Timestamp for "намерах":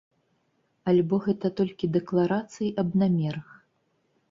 3.05-3.47